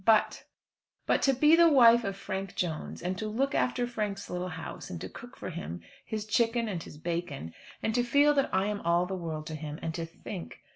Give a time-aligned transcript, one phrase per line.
[0.03, 0.45] But
[1.05, 4.89] but to be the wife of Frank Jones, and to look after Frank's little house,
[4.89, 8.65] and to cook for him his chicken and his bacon, and to feel that I
[8.65, 10.57] am all the world to him, and to think